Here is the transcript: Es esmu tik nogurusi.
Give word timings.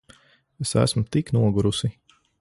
Es 0.63 0.71
esmu 0.83 1.03
tik 1.17 1.31
nogurusi. 1.37 1.95